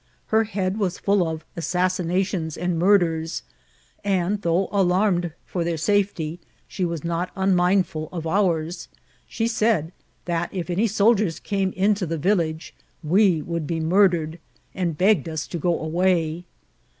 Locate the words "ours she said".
8.25-9.91